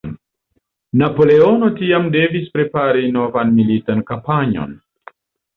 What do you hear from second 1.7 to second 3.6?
tiam devis prepari novan